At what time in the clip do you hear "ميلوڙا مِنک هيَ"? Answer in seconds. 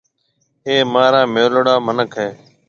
1.35-2.29